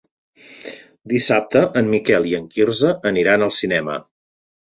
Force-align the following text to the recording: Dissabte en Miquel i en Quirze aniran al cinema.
Dissabte 1.13 1.61
en 1.81 1.91
Miquel 1.91 2.25
i 2.31 2.33
en 2.39 2.49
Quirze 2.55 2.93
aniran 3.13 3.47
al 3.49 3.55
cinema. 3.61 4.01